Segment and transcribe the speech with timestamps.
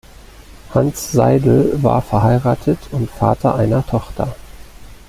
[0.73, 4.35] Hans Seidel war verheiratet und Vater einer Tochter.